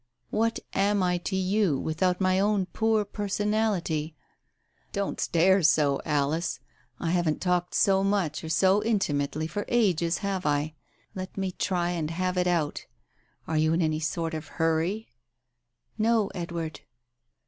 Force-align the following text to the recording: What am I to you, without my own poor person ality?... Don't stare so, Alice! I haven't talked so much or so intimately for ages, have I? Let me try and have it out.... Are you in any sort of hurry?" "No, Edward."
What 0.31 0.59
am 0.73 1.03
I 1.03 1.19
to 1.19 1.35
you, 1.35 1.77
without 1.77 2.19
my 2.19 2.39
own 2.39 2.65
poor 2.65 3.05
person 3.05 3.51
ality?... 3.51 4.15
Don't 4.91 5.19
stare 5.19 5.61
so, 5.61 6.01
Alice! 6.05 6.59
I 6.99 7.11
haven't 7.11 7.39
talked 7.39 7.75
so 7.75 8.03
much 8.03 8.43
or 8.43 8.49
so 8.49 8.83
intimately 8.83 9.45
for 9.45 9.63
ages, 9.67 10.17
have 10.25 10.43
I? 10.43 10.73
Let 11.13 11.37
me 11.37 11.51
try 11.51 11.91
and 11.91 12.09
have 12.09 12.35
it 12.35 12.47
out.... 12.47 12.87
Are 13.45 13.57
you 13.57 13.73
in 13.73 13.81
any 13.83 13.99
sort 13.99 14.33
of 14.33 14.47
hurry?" 14.57 15.07
"No, 15.99 16.31
Edward." 16.33 16.79